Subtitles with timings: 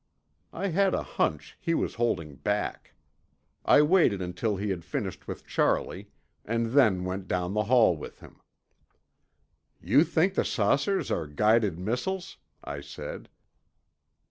[0.51, 2.95] I had a hunch he was holding back.
[3.63, 6.09] I waited until he had finished with Charley,
[6.43, 8.39] and then went, down the hall with him.
[9.79, 13.29] "You think the saucers are guided missiles?" I said.